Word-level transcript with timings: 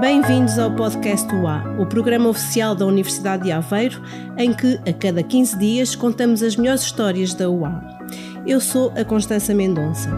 Bem-vindos 0.00 0.60
ao 0.60 0.70
podcast 0.70 1.26
UA, 1.34 1.74
o 1.76 1.84
programa 1.84 2.28
oficial 2.28 2.74
da 2.74 2.86
Universidade 2.86 3.42
de 3.42 3.50
Aveiro, 3.50 4.00
em 4.36 4.54
que, 4.54 4.78
a 4.88 4.92
cada 4.92 5.24
15 5.24 5.58
dias, 5.58 5.96
contamos 5.96 6.40
as 6.40 6.54
melhores 6.54 6.82
histórias 6.82 7.34
da 7.34 7.50
UA. 7.50 7.82
Eu 8.46 8.60
sou 8.60 8.92
a 8.96 9.04
Constança 9.04 9.52
Mendonça. 9.52 10.08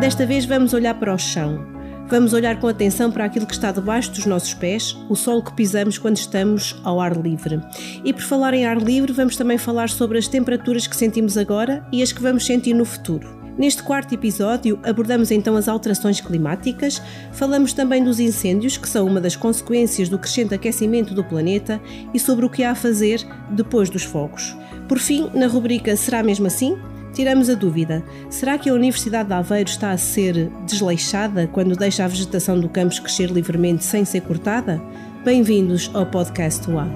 Desta 0.00 0.24
vez 0.24 0.44
vamos 0.44 0.72
olhar 0.72 0.94
para 0.94 1.12
o 1.12 1.18
chão. 1.18 1.71
Vamos 2.12 2.34
olhar 2.34 2.60
com 2.60 2.68
atenção 2.68 3.10
para 3.10 3.24
aquilo 3.24 3.46
que 3.46 3.54
está 3.54 3.72
debaixo 3.72 4.10
dos 4.10 4.26
nossos 4.26 4.52
pés, 4.52 4.94
o 5.08 5.16
solo 5.16 5.42
que 5.42 5.54
pisamos 5.54 5.96
quando 5.96 6.18
estamos 6.18 6.78
ao 6.84 7.00
ar 7.00 7.16
livre. 7.16 7.58
E 8.04 8.12
por 8.12 8.20
falar 8.20 8.52
em 8.52 8.66
ar 8.66 8.76
livre, 8.76 9.14
vamos 9.14 9.34
também 9.34 9.56
falar 9.56 9.88
sobre 9.88 10.18
as 10.18 10.28
temperaturas 10.28 10.86
que 10.86 10.94
sentimos 10.94 11.38
agora 11.38 11.82
e 11.90 12.02
as 12.02 12.12
que 12.12 12.20
vamos 12.20 12.44
sentir 12.44 12.74
no 12.74 12.84
futuro. 12.84 13.26
Neste 13.56 13.82
quarto 13.82 14.14
episódio, 14.14 14.78
abordamos 14.82 15.30
então 15.30 15.56
as 15.56 15.68
alterações 15.68 16.20
climáticas, 16.20 17.00
falamos 17.32 17.72
também 17.72 18.04
dos 18.04 18.20
incêndios, 18.20 18.76
que 18.76 18.90
são 18.90 19.06
uma 19.06 19.18
das 19.18 19.34
consequências 19.34 20.10
do 20.10 20.18
crescente 20.18 20.52
aquecimento 20.52 21.14
do 21.14 21.24
planeta, 21.24 21.80
e 22.12 22.18
sobre 22.18 22.44
o 22.44 22.50
que 22.50 22.62
há 22.62 22.72
a 22.72 22.74
fazer 22.74 23.26
depois 23.48 23.88
dos 23.88 24.02
fogos. 24.02 24.54
Por 24.86 24.98
fim, 24.98 25.30
na 25.32 25.46
rubrica 25.46 25.96
Será 25.96 26.22
mesmo 26.22 26.46
assim? 26.46 26.76
Tiramos 27.14 27.50
a 27.50 27.54
dúvida: 27.54 28.02
será 28.30 28.56
que 28.56 28.70
a 28.70 28.74
Universidade 28.74 29.28
de 29.28 29.34
Aveiro 29.34 29.68
está 29.68 29.90
a 29.90 29.98
ser 29.98 30.48
desleixada 30.64 31.46
quando 31.46 31.76
deixa 31.76 32.04
a 32.04 32.08
vegetação 32.08 32.58
do 32.58 32.68
campus 32.68 32.98
crescer 32.98 33.30
livremente 33.30 33.84
sem 33.84 34.04
ser 34.04 34.22
cortada? 34.22 34.80
Bem-vindos 35.22 35.90
ao 35.92 36.06
podcast 36.06 36.68
UA. 36.70 36.88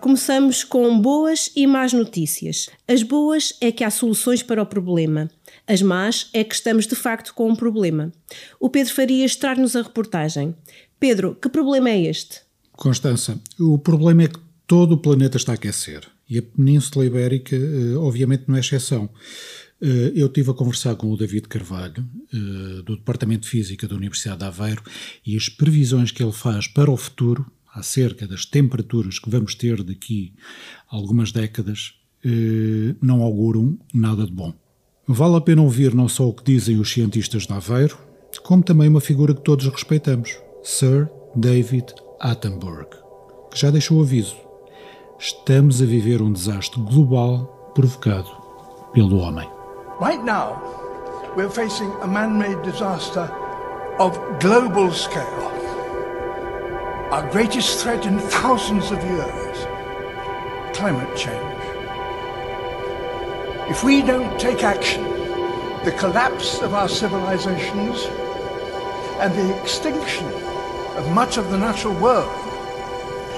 Começamos 0.00 0.64
com 0.64 0.98
boas 0.98 1.52
e 1.54 1.66
más 1.66 1.92
notícias. 1.92 2.70
As 2.88 3.02
boas 3.02 3.54
é 3.60 3.70
que 3.70 3.84
há 3.84 3.90
soluções 3.90 4.42
para 4.42 4.62
o 4.62 4.66
problema. 4.66 5.30
As 5.66 5.82
más 5.82 6.30
é 6.32 6.42
que 6.42 6.54
estamos 6.54 6.86
de 6.86 6.96
facto 6.96 7.34
com 7.34 7.50
um 7.50 7.54
problema. 7.54 8.10
O 8.58 8.70
Pedro 8.70 8.94
Farias 8.94 9.36
traz-nos 9.36 9.76
a 9.76 9.82
reportagem. 9.82 10.54
Pedro, 10.98 11.36
que 11.40 11.50
problema 11.50 11.90
é 11.90 12.00
este? 12.00 12.40
Constança, 12.72 13.38
o 13.58 13.78
problema 13.78 14.22
é 14.22 14.28
que 14.28 14.40
todo 14.66 14.92
o 14.92 14.98
planeta 14.98 15.36
está 15.36 15.52
a 15.52 15.54
aquecer. 15.54 16.08
E 16.30 16.38
a 16.38 16.42
Península 16.42 17.04
Ibérica, 17.04 17.56
eh, 17.56 17.96
obviamente, 17.96 18.44
não 18.46 18.54
é 18.54 18.60
exceção. 18.60 19.10
Eh, 19.82 20.12
eu 20.14 20.28
estive 20.28 20.52
a 20.52 20.54
conversar 20.54 20.94
com 20.94 21.10
o 21.10 21.16
David 21.16 21.48
Carvalho, 21.48 22.08
eh, 22.32 22.82
do 22.82 22.96
Departamento 22.96 23.42
de 23.42 23.48
Física 23.48 23.88
da 23.88 23.96
Universidade 23.96 24.38
de 24.38 24.44
Aveiro, 24.44 24.82
e 25.26 25.36
as 25.36 25.48
previsões 25.48 26.12
que 26.12 26.22
ele 26.22 26.32
faz 26.32 26.68
para 26.68 26.88
o 26.88 26.96
futuro 26.96 27.44
acerca 27.74 28.28
das 28.28 28.46
temperaturas 28.46 29.18
que 29.18 29.28
vamos 29.28 29.56
ter 29.56 29.82
daqui 29.82 30.34
a 30.88 30.96
algumas 30.96 31.32
décadas 31.32 31.94
não 33.00 33.22
auguram 33.22 33.78
nada 33.94 34.26
de 34.26 34.32
bom. 34.32 34.52
Vale 35.06 35.36
a 35.36 35.40
pena 35.40 35.62
ouvir 35.62 35.94
não 35.94 36.06
só 36.06 36.28
o 36.28 36.34
que 36.34 36.44
dizem 36.44 36.78
os 36.78 36.92
cientistas 36.92 37.46
de 37.46 37.52
Aveiro, 37.52 37.96
como 38.42 38.62
também 38.62 38.88
uma 38.88 39.00
figura 39.00 39.32
que 39.32 39.40
todos 39.40 39.66
respeitamos, 39.68 40.36
Sir 40.62 41.08
David 41.34 41.94
Attenborough, 42.20 42.90
que 43.50 43.58
já 43.58 43.70
deixou 43.70 44.02
aviso. 44.02 44.49
Estamos 45.22 45.82
a 45.82 45.84
viver 45.84 46.22
um 46.22 46.32
desastre 46.32 46.80
global 46.80 47.44
provocado 47.74 48.30
pelo 48.94 49.18
homem. 49.18 49.46
Right 50.00 50.24
now, 50.24 50.58
we're 51.36 51.50
facing 51.50 51.92
a 52.00 52.06
man-made 52.06 52.62
disaster 52.62 53.30
of 53.98 54.18
global 54.40 54.90
scale. 54.90 55.52
Our 57.12 57.28
greatest 57.32 57.82
threat 57.82 58.06
in 58.06 58.18
thousands 58.18 58.90
of 58.90 59.04
years 59.04 59.58
climate 60.72 61.14
change. 61.14 61.36
If 63.68 63.84
we 63.84 64.00
don't 64.00 64.40
take 64.40 64.64
action, 64.64 65.04
the 65.84 65.92
collapse 65.98 66.62
of 66.62 66.72
our 66.72 66.88
civilizations 66.88 68.06
and 69.20 69.34
the 69.34 69.60
extinction 69.60 70.24
of 70.96 71.10
much 71.12 71.36
of 71.36 71.50
the 71.50 71.58
natural 71.58 71.92
world 72.00 72.32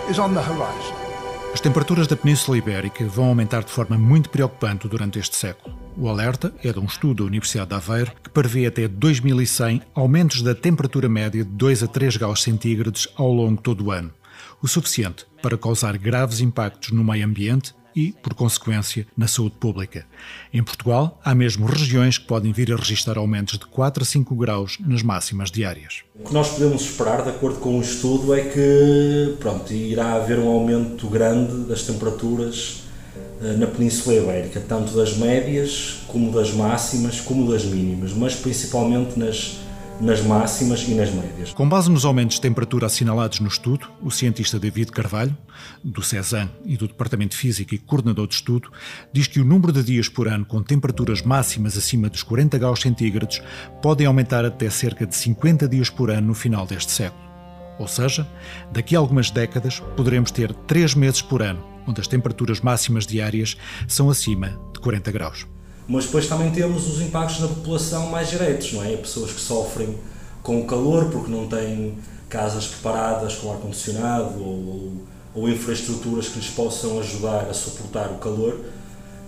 is 0.09 0.21
on 0.21 0.33
the 0.33 0.43
horizon. 0.43 1.02
As 1.53 1.61
temperaturas 1.61 2.07
da 2.07 2.17
Península 2.17 2.57
Ibérica 2.57 3.05
vão 3.05 3.27
aumentar 3.27 3.63
de 3.63 3.71
forma 3.71 3.99
muito 3.99 4.31
preocupante 4.31 4.89
durante 4.89 5.19
este 5.19 5.37
século. 5.37 5.77
O 5.97 6.09
alerta 6.09 6.53
é 6.65 6.73
de 6.73 6.79
um 6.79 6.87
estudo 6.87 7.23
da 7.23 7.29
Universidade 7.29 7.69
de 7.69 7.75
Aveiro 7.77 8.13
que 8.23 8.31
prevê 8.31 8.67
até 8.67 8.89
2100 8.89 9.83
aumentos 9.95 10.41
da 10.41 10.55
temperatura 10.55 11.11
média 11.11 11.45
de 11.45 11.51
2 11.51 11.83
a 11.83 11.87
3 11.87 12.17
graus 12.17 12.43
centígrados 12.43 13.07
ao 13.17 13.31
longo 13.31 13.57
de 13.57 13.63
todo 13.63 13.85
o 13.85 13.91
ano, 13.91 14.11
o 14.63 14.67
suficiente 14.67 15.27
para 15.43 15.59
causar 15.59 15.99
graves 15.99 16.41
impactos 16.41 16.91
no 16.91 17.05
meio 17.05 17.27
ambiente 17.27 17.75
e, 17.95 18.13
por 18.23 18.35
consequência, 18.35 19.07
na 19.17 19.27
saúde 19.27 19.57
pública. 19.59 20.07
Em 20.53 20.63
Portugal, 20.63 21.21
há 21.25 21.35
mesmo 21.35 21.67
regiões 21.67 22.19
que 22.19 22.27
podem 22.27 22.53
vir 22.53 22.73
a 22.73 22.77
registrar 22.77 23.19
aumentos 23.19 23.59
de 23.59 23.67
4 23.67 24.03
a 24.03 24.07
5 24.07 24.35
graus 24.35 24.79
nas 24.81 25.03
máximas 25.03 25.51
diárias. 25.51 26.03
O 26.15 26.29
que 26.29 26.35
nós 26.35 26.51
podemos 26.51 26.83
esperar, 26.83 27.23
de 27.23 27.31
acordo 27.31 27.59
com 27.59 27.79
o 27.79 27.83
estudo, 27.83 28.35
é 28.35 28.43
que 28.43 29.37
pronto, 29.39 29.73
irá 29.73 30.15
haver 30.15 30.39
um 30.39 30.49
aumento 30.49 31.09
grande 31.09 31.69
das 31.69 31.83
temperaturas 31.83 32.83
eh, 33.43 33.57
na 33.57 33.67
Península 33.67 34.15
Ibérica, 34.17 34.61
tanto 34.61 34.95
das 34.97 35.17
médias, 35.17 36.01
como 36.07 36.31
das 36.31 36.53
máximas, 36.53 37.21
como 37.21 37.51
das 37.51 37.65
mínimas, 37.65 38.13
mas 38.13 38.35
principalmente 38.35 39.19
nas, 39.19 39.59
nas 40.03 40.21
máximas 40.21 40.83
e 40.89 40.95
nas 40.95 41.13
médias. 41.13 41.53
Com 41.53 41.69
base 41.69 41.89
nos 41.89 42.05
aumentos 42.05 42.35
de 42.35 42.43
temperatura 42.43 42.87
assinalados 42.87 43.39
no 43.39 43.47
estudo, 43.47 43.89
o 44.03 44.11
cientista 44.11 44.59
David 44.59 44.91
Carvalho, 44.91 45.37
do 45.83 46.03
CESAM 46.03 46.51
e 46.65 46.77
do 46.77 46.89
Departamento 46.89 47.31
de 47.31 47.37
Física 47.37 47.73
e 47.73 47.79
coordenador 47.79 48.27
de 48.27 48.35
estudo, 48.35 48.69
diz 49.13 49.29
que 49.29 49.41
o 49.41 49.45
número 49.45 49.73
de 49.73 49.85
dias 49.85 50.09
por 50.09 50.27
ano 50.27 50.45
com 50.45 50.61
temperaturas 50.61 51.23
máximas 51.23 51.79
acima 51.79 52.09
dos 52.09 52.25
40 52.25 52.59
graus 52.59 52.81
centígrados 52.81 53.41
podem 53.81 54.05
aumentar 54.05 54.45
até 54.45 54.69
cerca 54.69 55.07
de 55.07 55.15
50 55.15 55.69
dias 55.69 55.89
por 55.89 56.11
ano 56.11 56.27
no 56.27 56.35
final 56.35 56.67
deste 56.67 56.91
século. 56.91 57.23
Ou 57.79 57.87
seja, 57.87 58.29
daqui 58.73 58.97
a 58.97 58.99
algumas 58.99 59.31
décadas 59.31 59.81
poderemos 59.97 60.33
ter 60.33 60.53
3 60.53 60.97
meses 60.97 61.23
por 61.23 61.43
ano, 61.43 61.65
onde 61.87 62.01
as 62.01 62.09
temperaturas 62.09 62.61
máximas 62.61 63.07
diárias 63.07 63.57
são 63.87 64.11
acima 64.11 64.61
de 64.75 64.81
40 64.81 65.13
graus. 65.13 65.47
Mas 65.89 66.05
depois 66.05 66.27
também 66.27 66.51
temos 66.51 66.89
os 66.89 67.01
impactos 67.01 67.41
na 67.41 67.49
população 67.49 68.07
mais 68.09 68.31
diretos, 68.31 68.73
não 68.73 68.85
é? 68.85 68.97
Pessoas 68.97 69.33
que 69.33 69.41
sofrem 69.41 69.99
com 70.43 70.61
o 70.61 70.67
calor 70.67 71.11
porque 71.11 71.31
não 71.31 71.47
têm 71.47 71.97
casas 72.29 72.67
preparadas 72.67 73.35
com 73.37 73.53
ar-condicionado 73.53 74.41
ou, 74.41 74.93
ou, 75.35 75.49
infraestruturas 75.49 76.29
que 76.29 76.39
lhes 76.39 76.49
possam 76.49 76.99
ajudar 76.99 77.49
a 77.49 77.55
suportar 77.55 78.11
o 78.11 78.19
calor. 78.19 78.59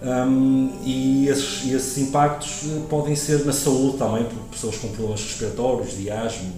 Um, 0.02 0.70
e 0.84 1.28
esses, 1.28 1.70
esses, 1.70 1.98
impactos 1.98 2.62
podem 2.90 3.14
ser 3.14 3.44
na 3.44 3.52
saúde 3.52 3.98
também, 3.98 4.24
por 4.24 4.38
pessoas 4.50 4.76
com 4.76 4.88
problemas 4.88 5.22
respiratórios, 5.22 5.96
de 5.96 6.10
asma, 6.10 6.50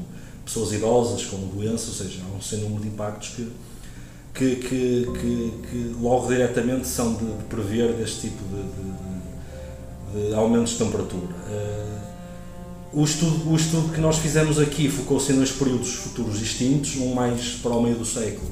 pessoas 0.45 0.73
idosas 0.73 1.25
com 1.25 1.37
doenças, 1.49 1.89
ou 1.89 2.07
seja, 2.07 2.23
há 2.23 2.37
um 2.37 2.41
sem 2.41 2.61
número 2.61 2.83
de 2.83 2.89
impactos 2.89 3.31
que, 3.31 3.51
que, 4.35 4.57
que, 4.57 5.11
que, 5.13 5.53
que 5.71 5.97
logo 6.01 6.29
diretamente 6.29 6.87
são 6.87 7.15
de, 7.15 7.25
de 7.25 7.45
prever 7.45 7.93
deste 7.95 8.29
tipo 8.29 8.43
de, 8.45 8.63
de, 8.63 9.16
de 10.17 10.35
aumentos 10.35 10.73
de 10.73 10.79
temperatura. 10.79 11.27
Uh, 11.27 13.01
o 13.01 13.05
estudo, 13.05 13.51
o 13.51 13.57
estudo 13.57 13.93
que 13.93 14.01
nós 14.01 14.17
fizemos 14.19 14.59
aqui 14.59 14.89
focou-se 14.89 15.33
em 15.33 15.37
dois 15.37 15.51
períodos 15.51 15.93
futuros 15.95 16.39
distintos, 16.39 16.97
um 16.97 17.15
mais 17.15 17.57
para 17.63 17.73
o 17.73 17.83
meio 17.83 17.97
do 17.97 18.07
século, 18.07 18.51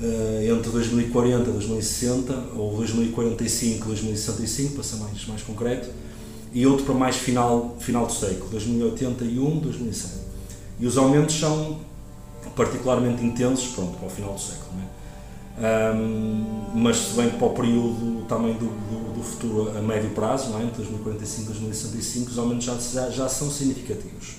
uh, 0.00 0.56
entre 0.56 0.70
2040 0.70 1.48
e 1.48 1.52
2060, 1.52 2.34
ou 2.56 2.76
2045 2.76 3.84
e 3.84 3.88
2065, 3.88 4.74
para 4.74 4.82
ser 4.82 4.96
mais, 4.96 5.26
mais 5.26 5.42
concreto, 5.42 5.88
e 6.52 6.66
outro 6.66 6.84
para 6.84 6.94
mais 6.94 7.16
final, 7.16 7.76
final 7.80 8.06
do 8.06 8.12
século, 8.12 8.50
2081 8.50 9.58
20100. 9.60 10.26
E 10.78 10.86
os 10.86 10.98
aumentos 10.98 11.38
são 11.38 11.78
particularmente 12.54 13.24
intensos 13.24 13.68
pronto, 13.74 13.96
para 13.98 14.06
o 14.06 14.10
final 14.10 14.34
do 14.34 14.40
século. 14.40 14.66
É? 14.82 14.96
Um, 15.94 16.44
mas 16.74 16.96
se 16.96 17.14
bem 17.14 17.30
para 17.30 17.46
o 17.46 17.50
período 17.50 18.26
também 18.28 18.52
do, 18.54 18.66
do, 18.66 19.05
do, 19.16 19.22
futuro 19.22 19.76
a 19.76 19.80
médio 19.80 20.10
prazo, 20.10 20.50
não 20.50 20.60
é? 20.60 20.64
entre 20.64 20.76
2045 20.76 21.42
e 21.42 21.46
2065, 21.46 22.30
os 22.30 22.38
aumentos 22.38 22.64
já, 22.64 23.10
já, 23.10 23.28
são 23.28 23.50
significativos. 23.50 24.34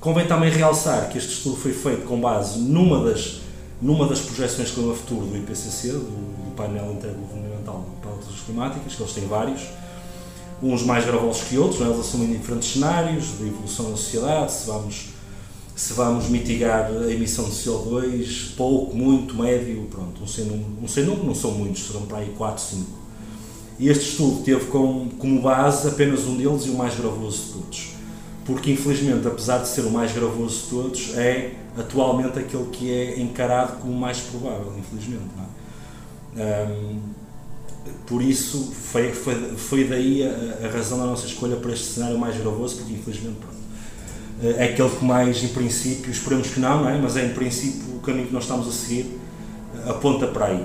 Convém 0.00 0.26
também 0.26 0.50
realçar 0.50 1.08
que 1.08 1.18
este 1.18 1.32
estudo 1.32 1.56
foi 1.56 1.72
feito 1.72 2.06
com 2.06 2.20
base 2.20 2.58
numa 2.58 3.04
das, 3.04 3.40
numa 3.80 4.06
das 4.06 4.20
projeções 4.20 4.68
de 4.68 4.74
clima 4.74 4.94
futuro 4.94 5.26
do 5.26 5.36
IPCC, 5.36 5.92
do, 5.92 6.00
do 6.00 6.54
painel 6.56 6.92
intergovernamental 6.92 7.84
para 8.00 8.10
alterações 8.10 8.40
climáticas, 8.40 8.94
que 8.94 9.02
eles 9.02 9.12
têm 9.12 9.26
vários, 9.26 9.62
uns 10.62 10.82
mais 10.82 11.04
gravosos 11.04 11.42
que 11.44 11.58
outros, 11.58 11.80
é? 11.80 11.84
eles 11.84 12.00
assumem 12.00 12.32
diferentes 12.32 12.72
cenários 12.72 13.38
de 13.38 13.48
evolução 13.48 13.90
da 13.90 13.96
sociedade, 13.96 14.52
se 14.52 14.66
vamos 14.66 15.12
se 15.74 15.94
vamos 15.94 16.28
mitigar 16.28 16.90
a 16.90 17.10
emissão 17.10 17.46
de 17.46 17.52
CO2, 17.52 18.54
pouco, 18.56 18.94
muito, 18.94 19.34
médio, 19.34 19.82
pronto, 19.90 20.22
um 20.22 20.26
sem 20.26 20.44
número, 20.44 20.70
um 20.82 20.86
sem 20.86 21.04
número 21.04 21.26
não 21.26 21.34
são 21.34 21.52
muitos, 21.52 21.86
serão 21.86 22.02
para 22.02 22.18
aí 22.18 22.32
4, 22.36 22.62
5. 22.62 23.01
E 23.78 23.88
este 23.88 24.10
estudo 24.10 24.42
teve 24.42 24.66
como, 24.66 25.10
como 25.12 25.40
base 25.42 25.88
apenas 25.88 26.24
um 26.24 26.36
deles 26.36 26.66
e 26.66 26.70
o 26.70 26.74
mais 26.74 26.94
gravoso 26.94 27.46
de 27.46 27.52
todos. 27.52 27.92
Porque, 28.44 28.72
infelizmente, 28.72 29.26
apesar 29.26 29.58
de 29.58 29.68
ser 29.68 29.82
o 29.82 29.90
mais 29.90 30.12
gravoso 30.12 30.64
de 30.64 30.70
todos, 30.70 31.14
é 31.16 31.54
atualmente 31.76 32.38
aquele 32.38 32.66
que 32.66 32.90
é 32.90 33.20
encarado 33.20 33.80
como 33.80 33.92
o 33.92 33.96
mais 33.96 34.18
provável, 34.18 34.72
infelizmente. 34.78 35.30
É? 36.36 36.66
Um, 36.68 36.98
por 38.06 38.22
isso, 38.22 38.72
foi, 38.72 39.12
foi, 39.12 39.34
foi 39.56 39.84
daí 39.84 40.22
a, 40.22 40.66
a, 40.66 40.70
razão 40.70 40.98
da 40.98 41.06
nossa 41.06 41.26
escolha 41.26 41.56
para 41.56 41.72
este 41.72 41.86
cenário 41.86 42.18
mais 42.18 42.36
gravoso, 42.36 42.76
porque 42.76 42.92
infelizmente 42.92 43.36
pronto, 43.36 44.56
é 44.58 44.64
aquele 44.64 44.90
que 44.90 45.04
mais, 45.04 45.42
em 45.42 45.48
princípio, 45.48 46.10
esperemos 46.10 46.48
que 46.48 46.60
não, 46.60 46.82
não 46.82 46.88
é? 46.88 46.98
mas 46.98 47.16
é 47.16 47.26
em 47.26 47.34
princípio 47.34 47.96
o 47.96 48.00
caminho 48.00 48.26
que 48.26 48.32
nós 48.32 48.44
estamos 48.44 48.68
a 48.68 48.72
seguir 48.72 49.18
aponta 49.86 50.26
para 50.26 50.46
aí. 50.46 50.64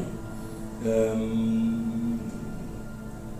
Um... 0.85 2.06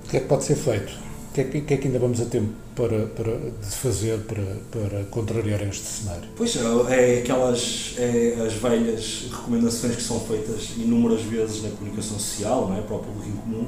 O 0.07 0.09
que 0.09 0.15
é 0.15 0.19
que 0.21 0.27
pode 0.27 0.45
ser 0.45 0.56
feito? 0.56 0.94
O 0.94 1.33
que 1.33 1.42
é 1.42 1.44
que, 1.44 1.62
que, 1.62 1.74
é 1.74 1.77
que 1.77 1.88
ainda 1.88 2.00
vamos 2.00 2.21
a 2.21 2.25
tempo 2.25 2.54
para, 2.74 3.07
para, 3.07 3.38
de 3.38 3.75
fazer 3.75 4.18
para, 4.19 4.42
para 4.71 5.04
contrariar 5.12 5.62
este 5.63 5.83
cenário? 5.83 6.24
Pois 6.38 6.56
é, 6.56 7.19
aquelas 7.19 7.94
é 7.98 8.38
as 8.39 8.54
velhas 8.54 9.25
recomendações 9.30 9.98
que 9.98 10.01
são 10.01 10.18
feitas 10.21 10.71
inúmeras 10.77 11.21
vezes 11.24 11.62
na 11.62 11.71
comunicação 11.71 12.18
social, 12.18 12.69
não 12.69 12.77
é? 12.77 12.81
para 12.81 12.95
o 12.95 13.00
público 13.00 13.27
em 13.27 13.33
comum. 13.33 13.68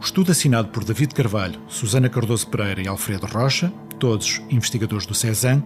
O 0.00 0.04
estudo 0.04 0.30
assinado 0.30 0.68
por 0.68 0.84
David 0.84 1.12
Carvalho, 1.12 1.58
Susana 1.66 2.08
Cardoso 2.08 2.46
Pereira 2.46 2.80
e 2.80 2.86
Alfredo 2.86 3.26
Rocha, 3.26 3.72
todos 3.98 4.40
investigadores 4.48 5.06
do 5.06 5.14
CESAM, 5.14 5.64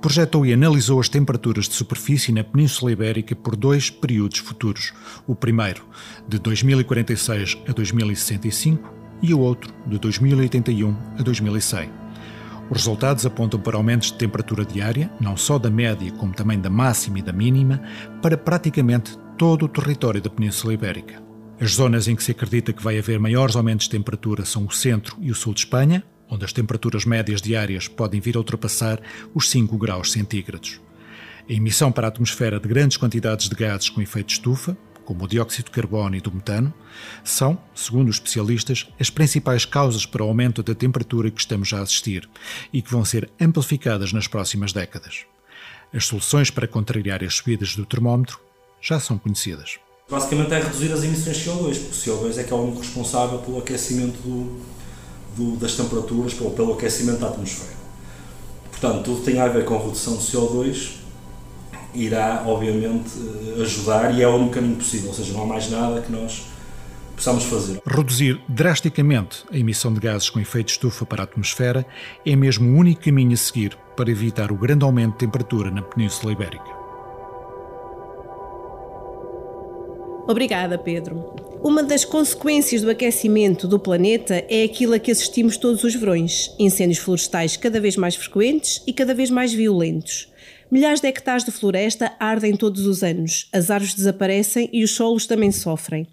projetou 0.00 0.46
e 0.46 0.54
analisou 0.54 0.98
as 0.98 1.10
temperaturas 1.10 1.68
de 1.68 1.74
superfície 1.74 2.32
na 2.32 2.42
Península 2.42 2.92
Ibérica 2.92 3.36
por 3.36 3.54
dois 3.54 3.90
períodos 3.90 4.38
futuros. 4.38 4.94
O 5.26 5.34
primeiro, 5.36 5.84
de 6.26 6.38
2046 6.38 7.58
a 7.68 7.72
2065, 7.72 9.05
e 9.22 9.32
o 9.34 9.40
outro, 9.40 9.72
de 9.86 9.98
2081 9.98 10.94
a 11.18 11.22
2100. 11.22 11.90
Os 12.68 12.78
resultados 12.78 13.24
apontam 13.24 13.60
para 13.60 13.76
aumentos 13.76 14.10
de 14.10 14.18
temperatura 14.18 14.64
diária, 14.64 15.10
não 15.20 15.36
só 15.36 15.58
da 15.58 15.70
média, 15.70 16.10
como 16.12 16.34
também 16.34 16.58
da 16.58 16.68
máxima 16.68 17.20
e 17.20 17.22
da 17.22 17.32
mínima, 17.32 17.80
para 18.20 18.36
praticamente 18.36 19.16
todo 19.38 19.66
o 19.66 19.68
território 19.68 20.20
da 20.20 20.28
Península 20.28 20.74
Ibérica. 20.74 21.22
As 21.60 21.72
zonas 21.72 22.08
em 22.08 22.16
que 22.16 22.24
se 22.24 22.32
acredita 22.32 22.72
que 22.72 22.82
vai 22.82 22.98
haver 22.98 23.18
maiores 23.18 23.56
aumentos 23.56 23.86
de 23.86 23.92
temperatura 23.92 24.44
são 24.44 24.66
o 24.66 24.70
centro 24.70 25.16
e 25.20 25.30
o 25.30 25.34
sul 25.34 25.54
de 25.54 25.60
Espanha, 25.60 26.04
onde 26.28 26.44
as 26.44 26.52
temperaturas 26.52 27.04
médias 27.04 27.40
diárias 27.40 27.86
podem 27.86 28.20
vir 28.20 28.36
a 28.36 28.40
ultrapassar 28.40 29.00
os 29.32 29.48
5 29.48 29.78
graus 29.78 30.10
centígrados. 30.12 30.80
A 31.48 31.52
emissão 31.52 31.92
para 31.92 32.08
a 32.08 32.10
atmosfera 32.10 32.58
de 32.58 32.68
grandes 32.68 32.96
quantidades 32.96 33.48
de 33.48 33.54
gases 33.54 33.88
com 33.88 34.02
efeito 34.02 34.30
estufa, 34.30 34.76
como 35.06 35.24
o 35.24 35.28
dióxido 35.28 35.66
de 35.66 35.70
carbono 35.70 36.16
e 36.16 36.20
do 36.20 36.32
metano, 36.32 36.74
são, 37.24 37.56
segundo 37.74 38.08
os 38.08 38.16
especialistas, 38.16 38.86
as 39.00 39.08
principais 39.08 39.64
causas 39.64 40.04
para 40.04 40.22
o 40.22 40.28
aumento 40.28 40.62
da 40.62 40.74
temperatura 40.74 41.30
que 41.30 41.40
estamos 41.40 41.72
a 41.72 41.80
assistir 41.80 42.28
e 42.72 42.82
que 42.82 42.90
vão 42.90 43.04
ser 43.04 43.30
amplificadas 43.40 44.12
nas 44.12 44.26
próximas 44.26 44.72
décadas. 44.72 45.24
As 45.94 46.06
soluções 46.06 46.50
para 46.50 46.66
contrariar 46.66 47.22
as 47.22 47.36
subidas 47.36 47.76
do 47.76 47.86
termómetro 47.86 48.40
já 48.82 48.98
são 48.98 49.16
conhecidas. 49.16 49.78
Basicamente 50.10 50.52
é 50.52 50.58
reduzir 50.58 50.92
as 50.92 51.02
emissões 51.02 51.36
de 51.36 51.48
CO2, 51.48 51.78
porque 51.78 52.10
o 52.10 52.14
CO2 52.14 52.38
é 52.38 52.44
que 52.44 52.52
é 52.52 52.56
o 52.56 52.60
único 52.60 52.80
responsável 52.80 53.38
pelo 53.38 53.58
aquecimento 53.58 54.16
do, 54.22 54.60
do, 55.36 55.56
das 55.56 55.74
temperaturas, 55.74 56.34
pelo, 56.34 56.50
pelo 56.50 56.72
aquecimento 56.74 57.20
da 57.20 57.28
atmosfera. 57.28 57.74
Portanto, 58.70 59.04
tudo 59.04 59.22
tem 59.22 59.40
a 59.40 59.48
ver 59.48 59.64
com 59.64 59.78
redução 59.78 60.16
de 60.16 60.24
CO2, 60.24 60.96
irá 61.94 62.42
obviamente 62.46 63.10
eh, 63.58 63.62
ajudar 63.62 64.14
e 64.14 64.22
é 64.22 64.28
o 64.28 64.34
único 64.36 64.54
caminho 64.54 64.76
possível, 64.76 65.08
ou 65.08 65.14
seja, 65.14 65.32
não 65.32 65.42
há 65.42 65.46
mais 65.46 65.70
nada 65.70 66.00
que 66.00 66.12
nós 66.12 66.46
possamos 67.14 67.44
fazer. 67.44 67.80
Reduzir 67.86 68.40
drasticamente 68.48 69.44
a 69.50 69.56
emissão 69.56 69.92
de 69.92 70.00
gases 70.00 70.28
com 70.28 70.38
efeito 70.38 70.66
de 70.66 70.72
estufa 70.72 71.06
para 71.06 71.22
a 71.22 71.24
atmosfera 71.24 71.86
é 72.24 72.36
mesmo 72.36 72.70
o 72.70 72.78
único 72.78 73.02
caminho 73.02 73.32
a 73.32 73.36
seguir 73.36 73.76
para 73.96 74.10
evitar 74.10 74.52
o 74.52 74.56
grande 74.56 74.84
aumento 74.84 75.12
de 75.12 75.18
temperatura 75.18 75.70
na 75.70 75.82
Península 75.82 76.32
Ibérica. 76.32 76.76
Obrigada, 80.28 80.76
Pedro. 80.76 81.34
Uma 81.62 81.82
das 81.82 82.04
consequências 82.04 82.82
do 82.82 82.90
aquecimento 82.90 83.66
do 83.66 83.78
planeta 83.78 84.44
é 84.48 84.64
aquilo 84.64 84.94
a 84.94 84.98
que 84.98 85.10
assistimos 85.10 85.56
todos 85.56 85.84
os 85.84 85.94
verões: 85.94 86.52
incêndios 86.58 86.98
florestais 86.98 87.56
cada 87.56 87.80
vez 87.80 87.96
mais 87.96 88.16
frequentes 88.16 88.82
e 88.86 88.92
cada 88.92 89.14
vez 89.14 89.30
mais 89.30 89.52
violentos. 89.54 90.28
Milhares 90.68 91.00
de 91.00 91.06
hectares 91.06 91.44
de 91.44 91.52
floresta 91.52 92.12
ardem 92.18 92.56
todos 92.56 92.86
os 92.86 93.04
anos, 93.04 93.48
as 93.52 93.70
árvores 93.70 93.94
desaparecem 93.94 94.68
e 94.72 94.82
os 94.82 94.90
solos 94.90 95.24
também 95.24 95.52
sofrem. 95.52 96.08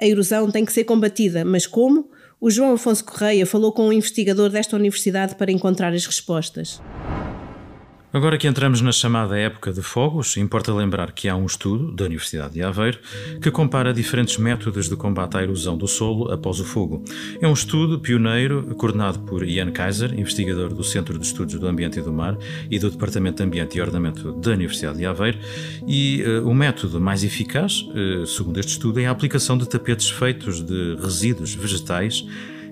A 0.00 0.06
erosão 0.06 0.50
tem 0.50 0.64
que 0.64 0.72
ser 0.72 0.82
combatida, 0.84 1.44
mas 1.44 1.68
como? 1.68 2.10
O 2.40 2.50
João 2.50 2.72
Afonso 2.72 3.04
Correia 3.04 3.46
falou 3.46 3.70
com 3.70 3.88
um 3.88 3.92
investigador 3.92 4.50
desta 4.50 4.74
universidade 4.74 5.36
para 5.36 5.52
encontrar 5.52 5.94
as 5.94 6.04
respostas. 6.04 6.80
Agora 8.16 8.38
que 8.38 8.48
entramos 8.48 8.80
na 8.80 8.92
chamada 8.92 9.38
época 9.38 9.70
de 9.70 9.82
fogos, 9.82 10.38
importa 10.38 10.72
lembrar 10.72 11.12
que 11.12 11.28
há 11.28 11.36
um 11.36 11.44
estudo 11.44 11.92
da 11.92 12.06
Universidade 12.06 12.54
de 12.54 12.62
Aveiro 12.62 12.98
que 13.42 13.50
compara 13.50 13.92
diferentes 13.92 14.38
métodos 14.38 14.88
de 14.88 14.96
combate 14.96 15.36
à 15.36 15.42
erosão 15.42 15.76
do 15.76 15.86
solo 15.86 16.32
após 16.32 16.58
o 16.58 16.64
fogo. 16.64 17.04
É 17.42 17.46
um 17.46 17.52
estudo 17.52 18.00
pioneiro 18.00 18.74
coordenado 18.76 19.18
por 19.18 19.46
Ian 19.46 19.70
Kaiser, 19.70 20.18
investigador 20.18 20.72
do 20.72 20.82
Centro 20.82 21.18
de 21.18 21.26
Estudos 21.26 21.60
do 21.60 21.66
Ambiente 21.66 21.98
e 21.98 22.02
do 22.02 22.10
Mar 22.10 22.38
e 22.70 22.78
do 22.78 22.90
Departamento 22.90 23.36
de 23.36 23.42
Ambiente 23.42 23.76
e 23.76 23.82
Ordenamento 23.82 24.32
da 24.32 24.52
Universidade 24.52 24.96
de 24.96 25.04
Aveiro, 25.04 25.38
e 25.86 26.24
uh, 26.26 26.48
o 26.48 26.54
método 26.54 26.98
mais 26.98 27.22
eficaz, 27.22 27.82
uh, 27.82 28.26
segundo 28.26 28.58
este 28.58 28.72
estudo, 28.72 28.98
é 28.98 29.04
a 29.04 29.10
aplicação 29.10 29.58
de 29.58 29.68
tapetes 29.68 30.08
feitos 30.08 30.62
de 30.62 30.96
resíduos 31.02 31.54
vegetais 31.54 32.24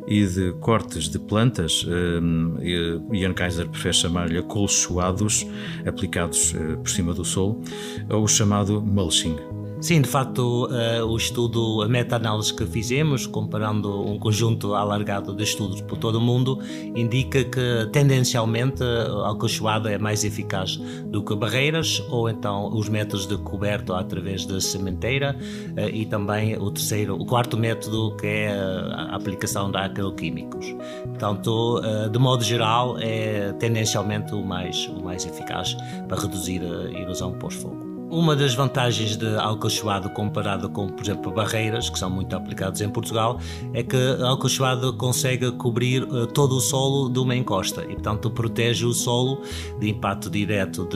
e 0.06 0.26
de 0.26 0.52
cortes 0.60 1.08
de 1.08 1.18
plantas, 1.18 1.86
eh, 1.88 3.16
Ian 3.16 3.32
Kaiser 3.32 3.68
prefere 3.68 3.94
chamar-lhe 3.94 4.38
acolchoados, 4.38 5.46
aplicados 5.86 6.54
eh, 6.54 6.76
por 6.76 6.88
cima 6.88 7.14
do 7.14 7.24
solo, 7.24 7.62
ou 8.10 8.24
o 8.24 8.28
chamado 8.28 8.82
mulching. 8.82 9.63
Sim, 9.84 10.00
de 10.00 10.08
facto, 10.08 10.64
uh, 10.64 11.04
o 11.04 11.14
estudo, 11.14 11.82
a 11.82 11.86
meta-análise 11.86 12.54
que 12.54 12.64
fizemos, 12.64 13.26
comparando 13.26 14.00
um 14.00 14.19
conjunto 14.19 14.75
alargado 14.75 15.36
de 15.36 15.44
estudos 15.44 15.82
por 15.82 15.98
todo 15.98 16.14
o 16.14 16.20
mundo, 16.22 16.58
indica 16.96 17.44
que 17.44 17.90
tendencialmente 17.92 18.82
a 18.82 19.26
alcachoada 19.26 19.92
é 19.92 19.98
mais 19.98 20.25
eficaz 20.25 20.78
do 21.08 21.22
que 21.22 21.36
barreiras 21.36 22.02
ou 22.08 22.31
então 22.31 22.75
os 22.75 22.88
métodos 22.88 23.26
de 23.26 23.36
coberto 23.36 23.92
através 23.92 24.46
da 24.46 24.58
sementeira 24.58 25.36
uh, 25.76 25.81
e 25.90 26.06
também 26.06 26.56
o 26.56 26.70
terceiro, 26.70 27.16
o 27.20 27.26
quarto 27.26 27.58
método 27.58 28.16
que 28.16 28.26
é 28.26 28.54
a 28.54 29.14
aplicação 29.14 29.70
de 29.70 29.76
agroquímicos. 29.76 30.64
Portanto, 31.08 31.80
uh, 31.80 32.08
de 32.08 32.19
modo 32.19 32.42
geral, 32.42 32.96
é 32.98 33.52
tendencialmente 33.58 34.34
o 34.34 34.42
mais, 34.42 34.88
o 34.88 35.04
mais 35.04 35.26
eficaz 35.26 35.76
para 36.08 36.22
reduzir 36.22 36.62
a 36.62 36.98
erosão 36.98 37.34
pós-fogo. 37.34 37.94
Uma 38.10 38.36
das 38.36 38.54
vantagens 38.54 39.16
de 39.16 39.36
alcachoado 39.36 40.08
comparado 40.10 40.68
com, 40.68 40.88
por 40.88 41.02
exemplo, 41.02 41.32
barreiras, 41.32 41.90
que 41.90 41.98
são 41.98 42.08
muito 42.08 42.34
aplicadas 42.36 42.80
em 42.80 42.88
Portugal, 42.88 43.40
é 43.73 43.82
que 43.82 43.96
alcachoado 44.23 44.92
consegue 44.92 45.50
cobrir 45.52 46.04
uh, 46.04 46.26
todo 46.26 46.56
o 46.56 46.61
solo 46.61 47.08
de 47.08 47.18
uma 47.18 47.34
encosta 47.34 47.82
e, 47.82 47.94
portanto, 47.94 48.30
protege 48.30 48.84
o 48.84 48.92
solo 48.92 49.42
de 49.80 49.90
impacto 49.90 50.30
direto 50.30 50.88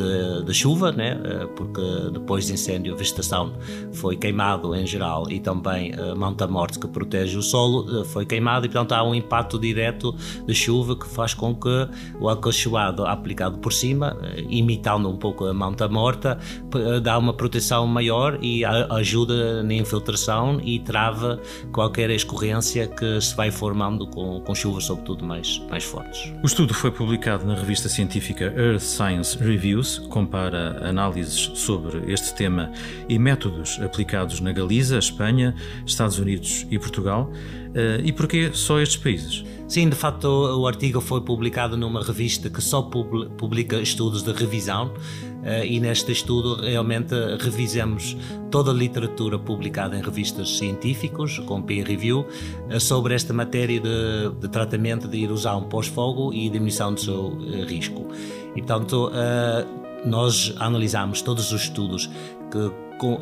de 0.44 0.54
chuva, 0.54 0.92
né? 0.92 1.16
Uh, 1.16 1.48
porque 1.48 1.82
depois 2.12 2.46
de 2.46 2.52
incêndio, 2.52 2.94
a 2.94 2.96
vegetação 2.96 3.52
foi 3.92 4.16
queimado 4.16 4.74
em 4.74 4.86
geral 4.86 5.28
e 5.30 5.40
também 5.40 5.94
a 5.94 6.12
uh, 6.12 6.16
monta-morte 6.16 6.78
que 6.78 6.86
protege 6.86 7.36
o 7.36 7.42
solo 7.42 8.04
foi 8.04 8.26
queimado 8.26 8.66
e, 8.66 8.68
portanto, 8.68 8.92
há 8.92 9.02
um 9.02 9.14
impacto 9.14 9.58
direto 9.58 10.14
de 10.46 10.54
chuva 10.54 10.94
que 10.94 11.06
faz 11.06 11.34
com 11.34 11.54
que 11.54 11.88
o 12.20 12.28
alcachoado 12.28 13.04
aplicado 13.04 13.58
por 13.58 13.72
cima, 13.72 14.16
imitando 14.48 15.08
um 15.08 15.16
pouco 15.16 15.46
a 15.46 15.54
manta-morta, 15.54 16.38
dá 17.00 17.18
uma 17.18 17.32
proteção 17.32 17.86
maior 17.86 18.38
e 18.42 18.64
ajuda 18.64 19.62
na 19.62 19.74
infiltração 19.74 20.60
e 20.62 20.78
trava 20.80 21.40
qualquer 21.72 22.10
escorrência 22.10 22.86
que 22.86 23.20
se 23.20 23.34
vai 23.34 23.50
formando 23.50 24.06
com, 24.06 24.40
com 24.40 24.54
chuvas, 24.54 24.84
sobretudo 24.84 25.24
mais, 25.24 25.58
mais 25.70 25.84
fortes. 25.84 26.32
O 26.42 26.46
estudo 26.46 26.74
foi 26.74 26.90
publicado 26.90 27.46
na 27.46 27.54
revista 27.54 27.88
científica 27.88 28.52
Earth 28.56 28.80
Science 28.80 29.36
Reviews, 29.38 29.98
compara 30.10 30.88
análises 30.88 31.50
sobre 31.54 32.12
este 32.12 32.34
tema 32.34 32.70
e 33.08 33.18
métodos 33.18 33.78
aplicados 33.82 34.40
na 34.40 34.52
Galiza, 34.52 34.98
Espanha, 34.98 35.54
Estados 35.86 36.18
Unidos 36.18 36.66
e 36.70 36.78
Portugal. 36.78 37.30
Uh, 37.68 38.00
e 38.02 38.12
porquê 38.12 38.50
só 38.52 38.80
estes 38.80 38.96
países? 38.96 39.44
Sim, 39.68 39.90
de 39.90 39.94
facto, 39.94 40.26
o 40.26 40.66
artigo 40.66 40.98
foi 40.98 41.20
publicado 41.20 41.76
numa 41.76 42.02
revista 42.02 42.48
que 42.48 42.62
só 42.62 42.80
publica 42.80 43.78
estudos 43.78 44.22
de 44.22 44.32
revisão 44.32 44.94
e 45.64 45.80
neste 45.80 46.12
estudo 46.12 46.60
realmente 46.60 47.14
revisamos 47.40 48.16
toda 48.50 48.70
a 48.70 48.74
literatura 48.74 49.38
publicada 49.38 49.96
em 49.96 50.02
revistas 50.02 50.58
científicas, 50.58 51.38
com 51.40 51.62
peer 51.62 51.86
review, 51.86 52.26
uh, 52.70 52.80
sobre 52.80 53.14
esta 53.14 53.32
matéria 53.32 53.80
de, 53.80 54.30
de 54.40 54.48
tratamento 54.48 55.06
de 55.06 55.22
erosão 55.22 55.62
pós-fogo 55.64 56.32
e 56.32 56.48
diminuição 56.48 56.92
do 56.92 57.00
seu 57.00 57.38
risco. 57.66 58.08
E, 58.56 58.62
portanto, 58.62 59.10
nós 60.04 60.54
analisamos 60.58 61.22
todos 61.22 61.52
os 61.52 61.62
estudos 61.62 62.10
que 62.50 62.70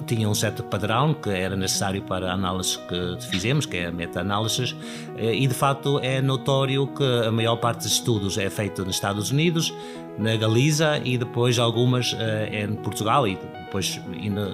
tinha 0.06 0.28
um 0.28 0.34
certo 0.34 0.62
padrão 0.64 1.12
que 1.12 1.28
era 1.28 1.54
necessário 1.54 2.02
para 2.02 2.30
a 2.30 2.34
análise 2.34 2.78
que 2.78 3.26
fizemos, 3.26 3.66
que 3.66 3.76
é 3.76 3.86
a 3.86 3.92
meta-análise, 3.92 4.74
eh, 5.18 5.34
e 5.34 5.46
de 5.46 5.54
facto 5.54 6.00
é 6.02 6.22
notório 6.22 6.86
que 6.86 7.04
a 7.04 7.30
maior 7.30 7.56
parte 7.56 7.82
dos 7.82 7.92
estudos 7.92 8.38
é 8.38 8.48
feita 8.48 8.82
nos 8.82 8.94
Estados 8.94 9.30
Unidos, 9.30 9.74
na 10.18 10.36
Galiza 10.36 11.00
e 11.04 11.18
depois 11.18 11.58
algumas 11.58 12.12
uh, 12.12 12.16
em 12.50 12.74
Portugal 12.76 13.26
e 13.28 13.36
depois 13.36 14.00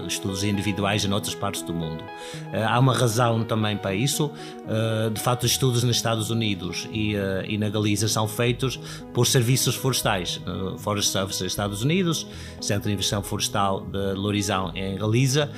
estudos 0.08 0.42
individuais 0.42 1.04
em 1.04 1.12
outras 1.12 1.34
partes 1.34 1.62
do 1.62 1.72
mundo. 1.72 2.02
Uh, 2.02 2.66
há 2.66 2.78
uma 2.78 2.94
razão 2.94 3.44
também 3.44 3.76
para 3.76 3.94
isso. 3.94 4.26
Uh, 4.26 5.10
de 5.10 5.20
facto, 5.20 5.46
estudos 5.46 5.84
nos 5.84 5.96
Estados 5.96 6.30
Unidos 6.30 6.88
e, 6.92 7.14
e 7.48 7.58
na 7.58 7.68
Galiza 7.68 8.08
são 8.08 8.26
feitos 8.26 8.78
por 9.12 9.26
serviços 9.26 9.74
florestais. 9.74 10.40
Forest 10.78 11.10
Service 11.10 11.42
nos 11.42 11.52
Estados 11.52 11.82
Unidos, 11.82 12.26
Centro 12.60 12.88
de 12.88 12.94
Investigação 12.94 13.22
Florestal 13.22 13.82
de 13.82 14.14
Lourizão 14.14 14.72
em 14.74 14.96
Galiza, 14.96 15.50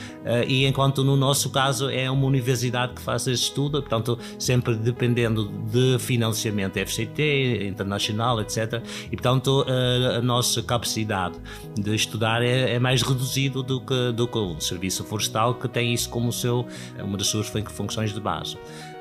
e 0.47 0.67
enquanto 0.67 1.05
no 1.05 1.17
nosso 1.17 1.51
caso 1.51 1.89
é 1.89 2.11
uma 2.11 2.27
universidade 2.27 2.95
que 2.95 3.01
faz 3.01 3.27
esse 3.27 3.45
estudo, 3.45 3.81
portanto, 3.81 4.19
sempre 4.39 4.75
dependendo 4.75 5.49
de 5.71 5.99
financiamento 5.99 6.79
FCT, 6.79 7.67
internacional, 7.67 8.41
etc. 8.41 8.83
E 9.07 9.17
portanto, 9.17 9.65
a 9.95 10.23
nossa 10.23 10.63
capacidade 10.63 11.39
de 11.79 11.95
estudar 11.95 12.43
é, 12.43 12.75
é 12.75 12.79
mais 12.79 13.03
reduzida 13.03 13.63
do 13.63 13.81
que, 13.81 14.13
do 14.13 14.27
que 14.27 14.39
o 14.39 14.61
Serviço 14.61 15.05
Florestal, 15.05 15.55
que 15.55 15.69
tem 15.69 15.93
isso 15.93 16.09
como 16.11 16.33
seu, 16.33 16.67
uma 16.99 17.17
das 17.17 17.27
suas 17.27 17.49
funções 17.49 18.13
de 18.13 18.21
base. 18.21 18.57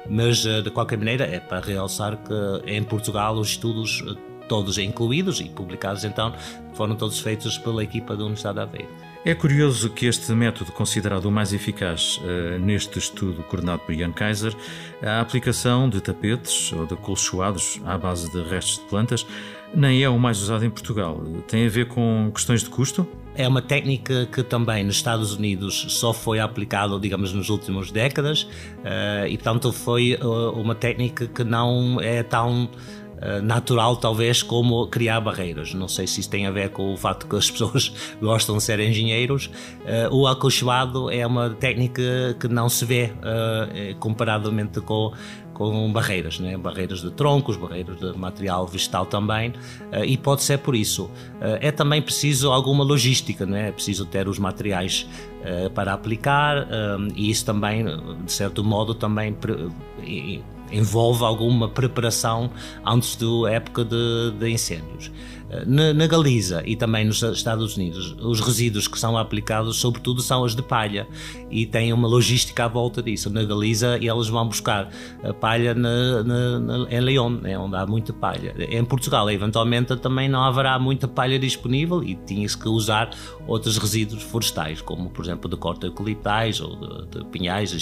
Mas, 0.10 0.46
eh, 0.46 0.62
de 0.62 0.70
qualquer 0.70 0.98
maneira, 0.98 1.26
é 1.26 1.40
para 1.40 1.60
realçar 1.60 2.18
que 2.18 2.70
em 2.70 2.84
Portugal 2.84 3.36
os 3.36 3.50
estudos, 3.50 4.04
eh, 4.06 4.16
todos 4.48 4.78
incluídos 4.78 5.40
e 5.40 5.46
publicados 5.46 6.04
então, 6.04 6.34
foram 6.74 6.96
todos 6.96 7.20
feitos 7.20 7.58
pela 7.58 7.84
equipa 7.84 8.16
da 8.16 8.24
Universidade 8.24 8.56
de 8.56 8.62
Aveiro. 8.62 9.14
É 9.26 9.34
curioso 9.34 9.90
que 9.90 10.06
este 10.06 10.34
método, 10.34 10.74
considerado 10.74 11.26
o 11.26 11.32
mais 11.32 11.54
eficaz 11.54 12.18
uh, 12.18 12.60
neste 12.60 13.00
estudo 13.00 13.42
coordenado 13.44 13.80
por 13.80 13.94
Ian 13.94 14.12
Kaiser, 14.12 14.54
a 15.02 15.22
aplicação 15.22 15.90
de 15.90 16.02
tapetes 16.02 16.74
ou 16.74 16.86
de 16.86 16.98
colchoados 16.98 17.80
à 17.86 17.98
base 17.98 18.30
de 18.30 18.44
restos 18.44 18.80
de 18.80 18.90
plantas, 18.90 19.26
nem 19.74 20.03
é 20.03 20.10
o 20.10 20.20
mais 20.20 20.42
usado 20.42 20.63
em 20.63 20.70
Portugal. 20.70 21.22
Tem 21.48 21.65
a 21.65 21.70
ver 21.70 21.88
com 21.88 22.32
questões 22.34 22.63
de 22.63 22.70
custo? 22.70 23.08
É 23.36 23.48
uma 23.48 23.62
técnica 23.62 24.27
que 24.32 24.44
também 24.44 24.84
nos 24.84 24.96
Estados 24.96 25.34
Unidos 25.34 25.88
só 25.89 26.13
foi 26.13 26.39
aplicada, 26.39 27.00
digamos, 27.00 27.34
nas 27.34 27.50
últimas 27.50 27.89
décadas 27.89 28.44
uh, 28.44 29.27
e, 29.27 29.36
portanto, 29.38 29.72
foi 29.74 30.20
uh, 30.22 30.51
uma 30.51 30.75
técnica 30.75 31.25
que 31.25 31.44
não 31.44 32.00
é 32.00 32.22
tão 32.22 32.65
uh, 32.65 33.42
natural, 33.42 33.98
talvez, 33.98 34.44
como 34.44 34.86
criar 34.86 35.20
barreiras. 35.20 35.74
Não 35.74 35.88
sei 35.88 36.06
se 36.06 36.20
isso 36.20 36.30
tem 36.30 36.46
a 36.46 36.51
ver 36.51 36.70
com 36.70 36.94
o 36.94 36.98
facto 36.98 37.25
que 37.25 37.36
as 37.36 37.50
pessoas 37.51 37.92
gostam 38.22 38.58
de 38.58 38.63
ser 38.63 38.80
engenheiros. 38.80 39.50
o 40.12 40.27
acolchoado 40.27 41.10
é 41.10 41.25
uma 41.25 41.50
técnica 41.50 42.38
que 42.39 42.48
não 42.48 42.70
se 42.70 42.86
vê 42.86 43.12
comparadamente 44.00 44.80
com 44.80 45.12
com 45.54 45.92
barreiras, 45.92 46.40
né? 46.40 46.58
barreiras 46.58 47.02
de 47.02 47.12
troncos, 47.12 47.56
barreiras 47.56 47.98
de 48.00 48.18
material 48.18 48.68
vegetal 48.68 49.06
também, 49.06 49.54
eh, 49.92 50.06
e 50.06 50.18
pode 50.18 50.44
ser 50.44 50.60
por 50.60 50.76
isso. 50.76 51.10
Eh, 51.40 51.68
é 51.68 51.72
também 51.72 52.02
preciso 52.02 52.52
alguma 52.52 52.84
logística, 52.84 53.46
não 53.46 53.56
é? 53.56 53.70
é 53.70 53.72
preciso 53.72 54.06
ter 54.06 54.28
os 54.28 54.40
materiais 54.40 55.08
eh, 55.44 55.70
para 55.70 55.94
aplicar, 55.94 56.68
e 57.16 57.30
isso 57.30 57.46
também, 57.46 57.86
de 58.26 58.32
certo 58.32 58.64
modo, 58.64 58.94
também 58.94 59.36
envolve 60.72 61.24
alguma 61.24 61.70
preparação 61.70 62.50
antes 62.86 63.16
da 63.16 63.52
época 63.52 63.86
de, 63.86 64.32
de 64.40 64.50
incêndios. 64.50 65.12
Na, 65.66 65.94
na, 65.94 66.08
Galiza 66.08 66.64
e 66.66 66.76
também 66.76 67.06
nos 67.06 67.22
Estados 67.22 67.76
Unidos, 67.76 68.16
os 68.20 68.40
resíduos 68.40 68.88
que 68.88 69.00
são 69.00 69.18
aplicados, 69.18 69.78
sobretudo, 69.78 70.22
são 70.22 70.44
as 70.44 70.56
de 70.56 70.62
palha 70.62 71.08
e 71.50 71.66
têm 71.66 71.94
uma 71.94 72.08
logística 72.08 72.66
à 72.66 72.68
volta 72.68 73.02
disso. 73.02 73.30
Na 73.30 73.44
Galiza, 73.44 73.98
eles 73.98 74.28
vão 74.28 74.48
buscar 74.48 74.90
a 75.24 75.34
palha 75.34 75.74
na, 75.74 76.24
na, 76.24 76.88
em 76.90 77.00
León, 77.00 77.40
né, 77.42 77.58
onde 77.58 77.76
há 77.76 77.86
muita 77.86 78.14
palha. 78.14 78.56
Em 78.58 78.84
Portugal, 78.84 79.30
eventualmente, 79.30 79.96
também 79.98 80.28
não 80.28 80.44
haverá 80.44 80.78
muita 80.80 81.08
palha 81.08 81.40
disponível 81.40 82.04
e 82.04 82.16
tinha-se 82.16 82.58
que 82.58 82.68
usar 82.68 83.10
outros 83.48 83.78
resíduos 83.78 84.24
florestais, 84.24 84.82
como, 84.82 85.10
por 85.10 85.24
exemplo, 85.24 85.50
de 85.50 85.58
corte 85.58 85.86
eucaliptais 85.86 86.60
ou 86.60 86.76
de, 86.76 87.20
de 87.20 87.26
pinhais. 87.26 87.74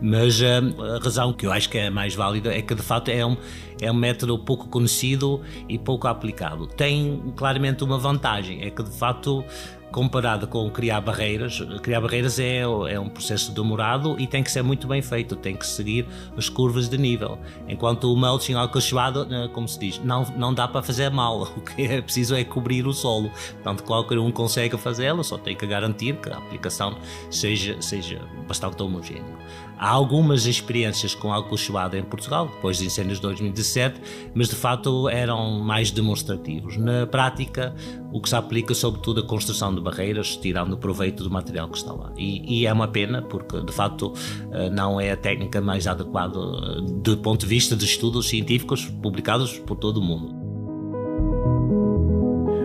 Mas 0.00 0.40
a, 0.42 0.94
a 0.96 0.98
razão 0.98 1.32
que 1.32 1.46
eu 1.46 1.52
acho 1.52 1.68
que 1.68 1.78
é 1.78 1.90
mais 1.90 2.14
válida 2.14 2.54
é 2.54 2.60
que, 2.60 2.74
de 2.74 2.82
facto, 2.82 3.08
é 3.08 3.24
um, 3.24 3.36
é 3.80 3.90
um 3.90 3.94
método 3.94 4.38
pouco 4.38 4.68
conhecido 4.68 5.40
e 5.68 5.78
pouco 5.78 6.06
aplicado. 6.08 6.66
Tem 6.66 7.32
claramente 7.36 7.84
uma 7.84 7.98
vantagem, 7.98 8.62
é 8.62 8.70
que, 8.70 8.82
de 8.82 8.90
facto, 8.90 9.44
comparado 9.90 10.46
com 10.46 10.68
criar 10.70 11.00
barreiras, 11.00 11.60
criar 11.82 12.00
barreiras 12.00 12.38
é, 12.38 12.60
é 12.60 13.00
um 13.00 13.08
processo 13.08 13.52
demorado 13.52 14.16
e 14.18 14.26
tem 14.26 14.42
que 14.42 14.50
ser 14.50 14.62
muito 14.62 14.86
bem 14.86 15.00
feito, 15.00 15.36
tem 15.36 15.56
que 15.56 15.66
seguir 15.66 16.06
as 16.36 16.48
curvas 16.48 16.88
de 16.88 16.98
nível. 16.98 17.38
Enquanto 17.68 18.12
o 18.12 18.16
mulching 18.16 18.54
alcachoado, 18.54 19.26
eh, 19.30 19.48
como 19.48 19.68
se 19.68 19.78
diz, 19.78 19.98
não, 20.04 20.24
não 20.36 20.52
dá 20.52 20.68
para 20.68 20.82
fazer 20.82 21.10
mal, 21.10 21.42
o 21.56 21.60
que 21.60 21.82
é 21.82 22.00
preciso 22.02 22.34
é 22.34 22.44
cobrir 22.44 22.86
o 22.86 22.92
solo. 22.92 23.30
Portanto, 23.54 23.84
qualquer 23.84 24.18
um 24.18 24.30
consegue 24.30 24.76
fazê-lo, 24.76 25.22
só 25.24 25.38
tem 25.38 25.56
que 25.56 25.66
garantir 25.66 26.16
que 26.16 26.28
a 26.30 26.38
aplicação 26.38 26.96
seja, 27.30 27.80
seja 27.80 28.20
bastante 28.46 28.82
homogénea. 28.82 29.36
Há 29.78 29.90
algumas 29.90 30.46
experiências 30.46 31.14
com 31.14 31.32
álcool 31.32 31.58
chuvado 31.58 31.96
em 31.96 32.02
Portugal, 32.02 32.48
depois 32.48 32.78
dos 32.78 32.86
incêndios 32.86 33.18
de 33.18 33.22
2017, 33.22 34.00
mas 34.34 34.48
de 34.48 34.54
facto 34.54 35.08
eram 35.08 35.60
mais 35.60 35.90
demonstrativos. 35.90 36.78
Na 36.78 37.06
prática, 37.06 37.74
o 38.10 38.20
que 38.20 38.28
se 38.28 38.36
aplica 38.36 38.72
sobretudo 38.72 39.20
a 39.20 39.22
construção 39.22 39.74
de 39.76 39.82
barreiras, 39.82 40.36
tirando 40.36 40.76
proveito 40.76 41.22
do 41.22 41.30
material 41.30 41.68
que 41.68 41.78
está 41.78 41.92
lá. 41.92 42.12
E, 42.16 42.60
e 42.60 42.66
é 42.66 42.72
uma 42.72 42.88
pena, 42.88 43.22
porque 43.22 43.60
de 43.62 43.72
facto 43.72 44.12
eh, 44.52 44.70
não 44.70 45.00
é 45.00 45.12
a 45.12 45.16
técnica 45.16 45.60
mais 45.60 45.86
adequada 45.86 46.38
eh, 46.38 47.00
do 47.02 47.16
ponto 47.18 47.40
de 47.40 47.46
vista 47.46 47.76
de 47.76 47.84
estudos 47.84 48.28
científicos 48.28 48.86
publicados 48.86 49.58
por 49.60 49.76
todo 49.76 49.98
o 49.98 50.02
mundo. 50.02 50.46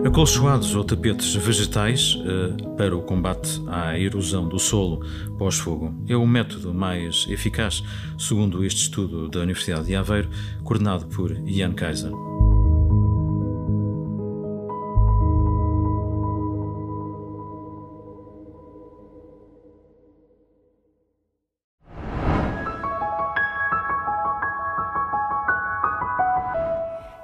Acolchoados 0.04 0.74
ou 0.74 0.82
tapetes 0.82 1.32
vegetais 1.36 2.16
uh, 2.16 2.76
para 2.76 2.94
o 2.94 3.02
combate 3.02 3.62
à 3.68 3.96
erosão 3.96 4.48
do 4.48 4.58
solo 4.58 5.00
pós-fogo 5.38 5.94
é 6.08 6.16
o 6.16 6.26
método 6.26 6.74
mais 6.74 7.24
eficaz, 7.28 7.84
segundo 8.18 8.64
este 8.64 8.82
estudo 8.82 9.28
da 9.28 9.40
Universidade 9.40 9.86
de 9.86 9.94
Aveiro, 9.94 10.28
coordenado 10.64 11.06
por 11.06 11.30
Ian 11.46 11.72
Kaiser. 11.72 12.31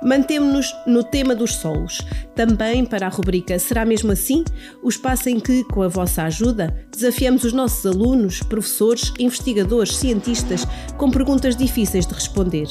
Mantemos-nos 0.09 0.75
no 0.87 1.05
tema 1.05 1.35
dos 1.35 1.57
solos. 1.57 2.01
Também 2.35 2.83
para 2.83 3.07
a 3.07 3.11
rubrica 3.11 3.59
Será 3.59 3.85
mesmo 3.85 4.11
assim? 4.11 4.43
O 4.83 4.89
espaço 4.89 5.29
em 5.29 5.39
que, 5.39 5.63
com 5.65 5.83
a 5.83 5.89
vossa 5.89 6.23
ajuda, 6.23 6.75
desafiamos 6.91 7.45
os 7.45 7.53
nossos 7.53 7.85
alunos, 7.85 8.43
professores, 8.43 9.13
investigadores, 9.19 9.95
cientistas 9.95 10.67
com 10.97 11.11
perguntas 11.11 11.55
difíceis 11.55 12.07
de 12.07 12.15
responder. 12.15 12.69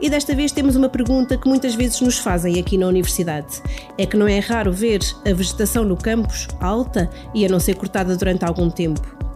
E 0.00 0.08
desta 0.08 0.34
vez 0.34 0.52
temos 0.52 0.74
uma 0.74 0.88
pergunta 0.88 1.36
que 1.36 1.46
muitas 1.46 1.74
vezes 1.74 2.00
nos 2.00 2.16
fazem 2.16 2.58
aqui 2.58 2.78
na 2.78 2.86
universidade. 2.86 3.60
É 3.98 4.06
que 4.06 4.16
não 4.16 4.26
é 4.26 4.38
raro 4.38 4.72
ver 4.72 5.00
a 5.26 5.34
vegetação 5.34 5.84
no 5.84 5.98
campus 5.98 6.48
alta 6.60 7.10
e 7.34 7.44
a 7.44 7.48
não 7.50 7.60
ser 7.60 7.74
cortada 7.74 8.16
durante 8.16 8.46
algum 8.46 8.70
tempo. 8.70 9.29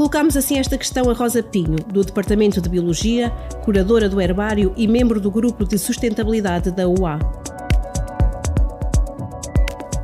Colocámos 0.00 0.34
assim 0.34 0.58
esta 0.58 0.78
questão 0.78 1.10
a 1.10 1.12
Rosa 1.12 1.42
Pinho, 1.42 1.76
do 1.76 2.02
Departamento 2.02 2.58
de 2.58 2.70
Biologia, 2.70 3.28
curadora 3.62 4.08
do 4.08 4.18
herbário 4.18 4.72
e 4.74 4.88
membro 4.88 5.20
do 5.20 5.30
Grupo 5.30 5.62
de 5.62 5.76
Sustentabilidade 5.76 6.70
da 6.70 6.88
UA. 6.88 7.18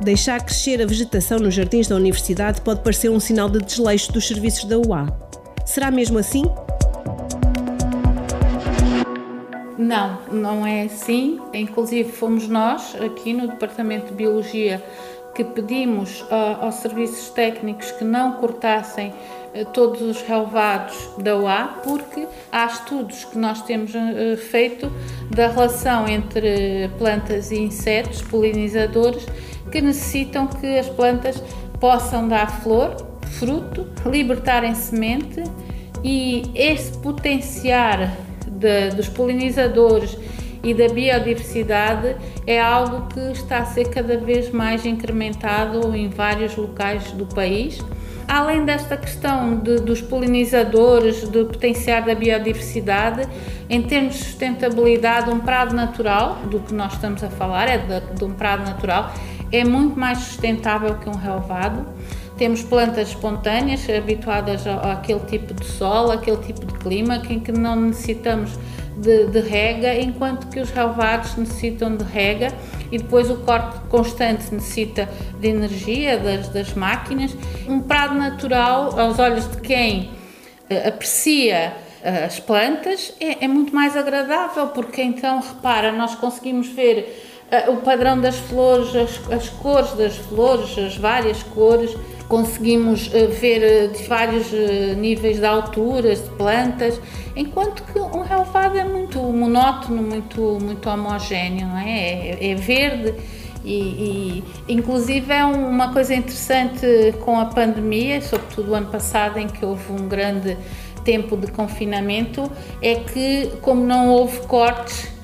Deixar 0.03 0.39
crescer 0.45 0.83
a 0.83 0.85
vegetação 0.85 1.39
nos 1.39 1.55
jardins 1.55 1.87
da 1.87 1.95
universidade 1.95 2.61
pode 2.61 2.81
parecer 2.81 3.09
um 3.09 3.19
sinal 3.19 3.49
de 3.49 3.57
desleixo 3.57 4.13
dos 4.13 4.27
serviços 4.27 4.65
da 4.65 4.77
UA. 4.77 5.07
Será 5.65 5.89
mesmo 5.89 6.19
assim? 6.19 6.43
Não, 9.79 10.19
não 10.31 10.67
é 10.67 10.83
assim. 10.83 11.39
Inclusive, 11.51 12.11
fomos 12.11 12.47
nós, 12.47 12.95
aqui 13.03 13.33
no 13.33 13.47
Departamento 13.47 14.09
de 14.09 14.13
Biologia, 14.13 14.79
que 15.33 15.43
pedimos 15.43 16.21
uh, 16.21 16.61
aos 16.61 16.75
serviços 16.75 17.29
técnicos 17.29 17.89
que 17.91 18.03
não 18.03 18.33
cortassem 18.33 19.11
todos 19.65 20.01
os 20.01 20.21
relevados 20.21 20.95
da 21.17 21.35
UA, 21.35 21.81
porque 21.83 22.27
há 22.51 22.65
estudos 22.65 23.25
que 23.25 23.37
nós 23.37 23.61
temos 23.63 23.93
uh, 23.93 24.37
feito 24.37 24.91
da 25.29 25.47
relação 25.47 26.07
entre 26.07 26.89
plantas 26.97 27.51
e 27.51 27.59
insetos 27.59 28.21
polinizadores 28.21 29.25
que 29.71 29.81
necessitam 29.81 30.47
que 30.47 30.77
as 30.77 30.87
plantas 30.87 31.41
possam 31.79 32.27
dar 32.27 32.61
flor, 32.61 32.95
fruto, 33.39 33.87
libertarem 34.05 34.73
semente 34.73 35.43
e 36.03 36.49
esse 36.55 36.97
potenciar 36.99 38.15
de, 38.47 38.89
dos 38.91 39.09
polinizadores 39.09 40.17
e 40.63 40.73
da 40.73 40.87
biodiversidade 40.87 42.15
é 42.45 42.59
algo 42.59 43.07
que 43.07 43.19
está 43.31 43.59
a 43.59 43.65
ser 43.65 43.89
cada 43.89 44.17
vez 44.17 44.51
mais 44.51 44.85
incrementado 44.85 45.95
em 45.95 46.09
vários 46.09 46.55
locais 46.55 47.11
do 47.11 47.25
país 47.25 47.79
além 48.27 48.65
desta 48.65 48.97
questão 48.97 49.57
de, 49.57 49.77
dos 49.77 50.01
polinizadores, 50.01 51.27
de 51.29 51.45
potenciar 51.45 52.07
a 52.09 52.13
biodiversidade, 52.13 53.27
em 53.69 53.81
termos 53.81 54.15
de 54.15 54.23
sustentabilidade, 54.25 55.29
um 55.29 55.39
prado 55.39 55.73
natural, 55.73 56.35
do 56.49 56.59
que 56.59 56.73
nós 56.73 56.93
estamos 56.93 57.23
a 57.23 57.29
falar, 57.29 57.67
é 57.69 57.77
de, 57.77 58.15
de 58.15 58.23
um 58.25 58.31
prado 58.31 58.63
natural, 58.63 59.13
é 59.51 59.63
muito 59.63 59.97
mais 59.97 60.19
sustentável 60.19 60.95
que 60.95 61.09
um 61.09 61.15
relevado. 61.15 61.85
Temos 62.37 62.61
plantas 62.61 63.09
espontâneas, 63.09 63.89
habituadas 63.89 64.67
àquele 64.67 65.21
tipo 65.21 65.53
de 65.53 65.65
sol, 65.65 66.11
àquele 66.11 66.37
tipo 66.37 66.65
de 66.65 66.73
clima, 66.73 67.21
em 67.29 67.39
que 67.39 67.51
não 67.51 67.75
necessitamos 67.75 68.51
de, 68.97 69.27
de 69.27 69.39
rega, 69.39 69.95
enquanto 69.95 70.47
que 70.47 70.59
os 70.59 70.71
relevados 70.71 71.35
necessitam 71.35 71.95
de 71.95 72.03
rega 72.03 72.51
e 72.91 72.97
depois 72.97 73.29
o 73.29 73.37
corte 73.37 73.79
constante 73.89 74.53
necessita 74.53 75.07
de 75.39 75.47
energia 75.47 76.17
das, 76.17 76.49
das 76.49 76.73
máquinas. 76.73 77.35
Um 77.67 77.79
prado 77.79 78.15
natural, 78.15 78.99
aos 78.99 79.19
olhos 79.19 79.49
de 79.49 79.57
quem 79.61 80.09
uh, 80.69 80.87
aprecia 80.87 81.73
uh, 82.01 82.25
as 82.25 82.39
plantas, 82.39 83.13
é, 83.19 83.45
é, 83.45 83.47
muito 83.47 83.73
mais 83.73 83.95
agradável, 83.95 84.67
porque 84.67 85.01
então, 85.01 85.39
repara, 85.41 85.91
nós 85.91 86.15
conseguimos 86.15 86.67
ver 86.67 87.47
uh, 87.51 87.71
o 87.71 87.77
padrão 87.77 88.19
das 88.19 88.37
flores, 88.37 88.95
as, 88.95 89.31
as 89.31 89.49
cores 89.49 89.93
das 89.93 90.15
flores, 90.15 90.77
as 90.77 90.97
várias 90.97 91.43
cores 91.43 91.95
conseguimos 92.27 93.09
eh, 93.13 93.27
ver 93.27 93.63
eh, 93.63 93.87
de 93.87 94.03
vários 94.03 94.51
eh, 94.53 94.95
níveis 94.95 95.39
de 95.39 95.45
alturas 95.45 96.23
de 96.23 96.29
plantas, 96.31 96.99
enquanto 97.35 97.83
que 97.83 97.99
um 97.99 98.21
relevado 98.21 98.77
é 98.77 98.83
muito 98.83 99.19
monótono, 99.19 100.01
muito, 100.01 100.57
muito 100.61 100.89
homogéneo, 100.89 101.67
não 101.67 101.77
é? 101.77 102.29
é, 102.29 102.51
é 102.51 102.55
verde 102.55 103.13
e, 103.63 103.73
e, 103.73 104.43
inclusive 104.67 105.31
é 105.31 105.45
uma 105.45 105.91
coisa 105.91 106.13
interessante 106.13 107.13
com 107.21 107.39
a 107.39 107.45
pandemia, 107.45 108.21
sobretudo 108.21 108.71
o 108.71 108.75
ano 108.75 108.87
passado 108.87 109.37
em 109.39 109.47
que 109.47 109.65
houve 109.65 109.91
um 109.91 110.07
grande 110.07 110.57
tempo 111.03 111.37
de 111.37 111.47
confinamento, 111.51 112.51
é 112.81 112.95
que 112.95 113.51
como 113.61 113.85
não 113.85 114.09
houve 114.09 114.39
cortes 114.47 115.16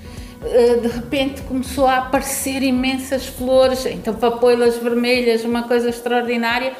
de 0.81 0.87
repente 0.87 1.41
começou 1.43 1.87
a 1.87 1.97
aparecer 1.97 2.61
imensas 2.63 3.25
flores, 3.25 3.85
então 3.85 4.13
papoilas 4.13 4.77
vermelhas, 4.77 5.43
uma 5.43 5.63
coisa 5.63 5.89
extraordinária 5.89 6.73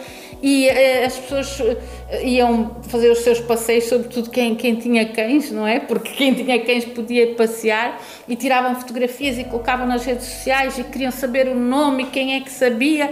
e 0.43 0.67
uh, 0.67 1.05
as 1.05 1.17
pessoas 1.17 1.77
eh, 2.09 2.27
iam 2.27 2.75
fazer 2.89 3.09
os 3.09 3.19
seus 3.19 3.39
passeios, 3.39 3.85
sobretudo 3.85 4.29
quem, 4.29 4.55
quem 4.55 4.75
tinha 4.75 5.05
cães, 5.05 5.49
não 5.49 5.65
é? 5.65 5.79
Porque 5.79 6.11
quem 6.11 6.33
tinha 6.33 6.59
cães 6.65 6.83
podia 6.83 7.33
passear 7.33 7.97
e 8.27 8.35
tiravam 8.35 8.75
fotografias 8.75 9.37
e 9.37 9.45
colocavam 9.45 9.87
nas 9.87 10.03
redes 10.03 10.25
sociais 10.25 10.77
e 10.77 10.83
queriam 10.83 11.11
saber 11.11 11.47
o 11.47 11.55
nome 11.55 12.07
quem 12.07 12.35
é 12.35 12.41
que 12.41 12.51
sabia 12.51 13.09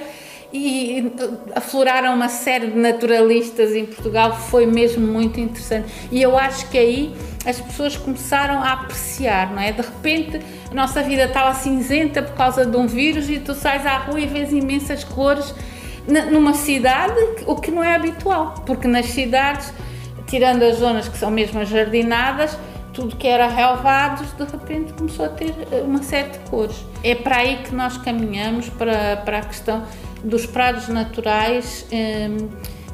e 0.53 1.11
afloraram 1.55 2.13
uma 2.13 2.27
série 2.27 2.67
de 2.67 2.77
naturalistas 2.77 3.73
em 3.73 3.85
Portugal, 3.85 4.35
foi 4.35 4.65
mesmo 4.65 5.05
muito 5.05 5.39
interessante. 5.39 5.91
E 6.11 6.21
eu 6.21 6.37
acho 6.37 6.69
que 6.69 6.77
aí 6.77 7.15
as 7.45 7.59
pessoas 7.59 7.95
começaram 7.95 8.61
a 8.61 8.73
apreciar, 8.73 9.51
não 9.51 9.61
é? 9.61 9.71
De 9.71 9.81
repente 9.81 10.41
a 10.69 10.73
nossa 10.73 11.01
vida 11.01 11.23
estava 11.23 11.53
cinzenta 11.55 12.21
por 12.21 12.35
causa 12.35 12.65
de 12.65 12.75
um 12.75 12.85
vírus 12.85 13.29
e 13.29 13.39
tu 13.39 13.53
sais 13.53 13.85
à 13.85 13.97
rua 13.97 14.19
e 14.19 14.27
vês 14.27 14.51
imensas 14.51 15.03
cores 15.03 15.53
numa 16.31 16.53
cidade, 16.53 17.13
o 17.45 17.55
que 17.55 17.71
não 17.71 17.83
é 17.83 17.95
habitual, 17.95 18.55
porque 18.65 18.87
nas 18.87 19.05
cidades, 19.07 19.71
tirando 20.25 20.63
as 20.63 20.77
zonas 20.77 21.07
que 21.07 21.17
são 21.17 21.29
mesmo 21.29 21.63
jardinadas, 21.63 22.57
tudo 22.93 23.15
que 23.15 23.27
era 23.27 23.47
relvados, 23.47 24.33
de 24.33 24.43
repente 24.43 24.93
começou 24.93 25.25
a 25.25 25.29
ter 25.29 25.53
eh, 25.71 25.81
uma 25.81 26.03
série 26.03 26.29
de 26.29 26.39
cores. 26.49 26.75
É 27.03 27.15
para 27.15 27.37
aí 27.37 27.57
que 27.63 27.73
nós 27.73 27.97
caminhamos, 27.97 28.67
para, 28.69 29.17
para 29.17 29.39
a 29.39 29.41
questão 29.41 29.83
dos 30.23 30.45
prados 30.45 30.87
naturais, 30.87 31.85
eh, 31.91 32.29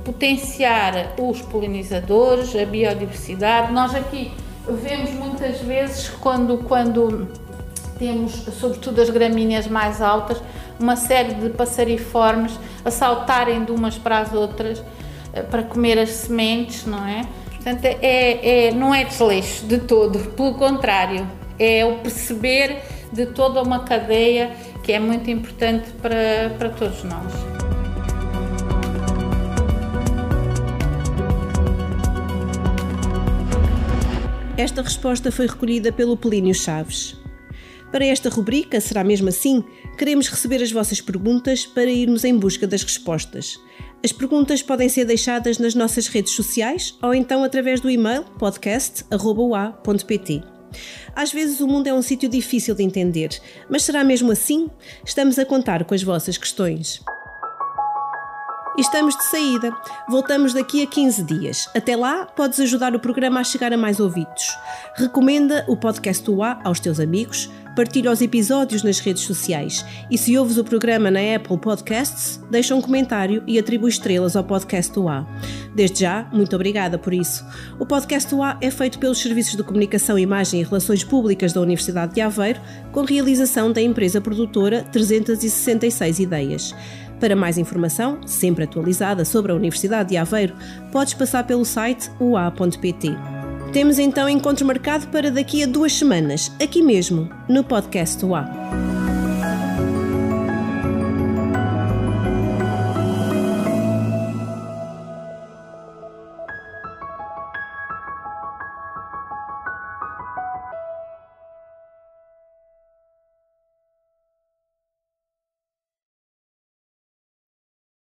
potenciar 0.03 1.13
os 1.19 1.41
polinizadores, 1.41 2.55
a 2.55 2.65
biodiversidade. 2.65 3.73
Nós 3.73 3.93
aqui 3.93 4.31
vemos 4.67 5.11
muitas 5.11 5.59
vezes 5.59 6.09
quando, 6.09 6.59
quando 6.59 7.27
temos, 7.99 8.33
sobretudo 8.59 9.01
as 9.01 9.09
gramíneas 9.09 9.67
mais 9.67 10.01
altas, 10.01 10.41
uma 10.79 10.95
série 10.95 11.33
de 11.33 11.49
passariformes 11.49 12.53
a 12.85 12.91
saltarem 12.91 13.65
de 13.65 13.71
umas 13.71 13.97
para 13.97 14.19
as 14.19 14.33
outras 14.33 14.83
eh, 15.33 15.41
para 15.41 15.63
comer 15.63 15.99
as 15.99 16.09
sementes, 16.09 16.85
não 16.85 17.05
é? 17.05 17.25
Portanto, 17.55 17.83
é, 17.83 18.67
é, 18.67 18.71
não 18.71 18.95
é 18.95 19.03
desleixo 19.03 19.65
de 19.65 19.79
todo, 19.79 20.19
pelo 20.31 20.53
contrário, 20.53 21.27
é 21.59 21.83
o 21.83 21.97
perceber 21.97 22.81
de 23.11 23.25
toda 23.25 23.61
uma 23.61 23.79
cadeia 23.79 24.51
que 24.87 24.93
é 24.93 24.99
muito 24.99 25.29
importante 25.29 25.91
para, 26.01 26.49
para 26.57 26.69
todos 26.69 27.03
nós. 27.03 27.33
Esta 34.55 34.81
resposta 34.81 35.29
foi 35.29 35.45
recolhida 35.45 35.91
pelo 35.91 36.15
Polínio 36.15 36.55
Chaves. 36.55 37.17
Para 37.91 38.05
esta 38.05 38.29
rubrica, 38.29 38.79
será 38.79 39.03
mesmo 39.03 39.27
assim? 39.27 39.61
Queremos 39.97 40.29
receber 40.29 40.63
as 40.63 40.71
vossas 40.71 41.01
perguntas 41.01 41.65
para 41.65 41.91
irmos 41.91 42.23
em 42.23 42.37
busca 42.37 42.65
das 42.65 42.83
respostas. 42.83 43.59
As 44.01 44.13
perguntas 44.13 44.61
podem 44.61 44.87
ser 44.87 45.03
deixadas 45.03 45.57
nas 45.57 45.75
nossas 45.75 46.07
redes 46.07 46.31
sociais 46.31 46.97
ou 47.03 47.13
então 47.13 47.43
através 47.43 47.81
do 47.81 47.89
e-mail 47.89 48.23
podcast.ua.pt. 48.39 49.17
Às 51.15 51.31
vezes 51.31 51.59
o 51.59 51.67
mundo 51.67 51.87
é 51.87 51.93
um 51.93 52.01
sítio 52.01 52.29
difícil 52.29 52.75
de 52.75 52.83
entender, 52.83 53.29
mas 53.69 53.83
será 53.83 54.03
mesmo 54.03 54.31
assim? 54.31 54.69
Estamos 55.05 55.39
a 55.39 55.45
contar 55.45 55.83
com 55.85 55.93
as 55.93 56.03
vossas 56.03 56.37
questões. 56.37 57.01
Estamos 58.77 59.15
de 59.15 59.23
saída. 59.23 59.71
Voltamos 60.07 60.53
daqui 60.53 60.83
a 60.83 60.85
15 60.85 61.23
dias. 61.23 61.67
Até 61.75 61.95
lá, 61.95 62.27
podes 62.27 62.59
ajudar 62.59 62.93
o 62.93 62.99
programa 62.99 63.39
a 63.39 63.43
chegar 63.43 63.73
a 63.73 63.77
mais 63.77 63.99
ouvidos. 63.99 64.55
Recomenda 64.93 65.65
o 65.67 65.75
podcast 65.75 66.23
do 66.23 66.43
A 66.43 66.59
aos 66.63 66.79
teus 66.79 66.99
amigos, 66.99 67.49
partilha 67.75 68.11
os 68.11 68.21
episódios 68.21 68.83
nas 68.83 68.99
redes 68.99 69.23
sociais 69.23 69.83
e 70.11 70.17
se 70.17 70.37
ouves 70.37 70.57
o 70.57 70.63
programa 70.63 71.09
na 71.09 71.19
Apple 71.35 71.57
Podcasts, 71.57 72.39
deixa 72.51 72.75
um 72.75 72.81
comentário 72.81 73.43
e 73.47 73.57
atribui 73.57 73.89
estrelas 73.89 74.35
ao 74.35 74.43
podcast 74.43 74.93
do 74.93 75.09
A. 75.09 75.27
Desde 75.73 76.01
já, 76.01 76.29
muito 76.31 76.55
obrigada 76.55 76.99
por 76.99 77.15
isso. 77.15 77.43
O 77.79 77.85
podcast 77.85 78.29
do 78.29 78.43
A 78.43 78.59
é 78.61 78.69
feito 78.69 78.99
pelos 78.99 79.17
Serviços 79.17 79.55
de 79.55 79.63
Comunicação, 79.63 80.19
Imagem 80.19 80.61
e 80.61 80.63
Relações 80.63 81.03
Públicas 81.03 81.51
da 81.51 81.61
Universidade 81.61 82.13
de 82.13 82.21
Aveiro, 82.21 82.61
com 82.91 83.01
realização 83.01 83.71
da 83.71 83.81
empresa 83.81 84.21
produtora 84.21 84.83
366 84.91 86.19
Ideias. 86.19 86.75
Para 87.19 87.35
mais 87.35 87.57
informação, 87.57 88.19
sempre 88.25 88.63
atualizada 88.63 89.25
sobre 89.25 89.51
a 89.51 89.55
Universidade 89.55 90.09
de 90.09 90.17
Aveiro, 90.17 90.55
podes 90.91 91.13
passar 91.13 91.45
pelo 91.45 91.65
site 91.65 92.11
ua.pt. 92.19 93.15
Temos 93.73 93.99
então 93.99 94.29
encontro 94.29 94.65
marcado 94.65 95.07
para 95.07 95.29
daqui 95.29 95.63
a 95.63 95.67
duas 95.67 95.93
semanas, 95.93 96.51
aqui 96.61 96.81
mesmo, 96.81 97.29
no 97.49 97.63
podcast 97.63 98.23
UA. 98.23 98.96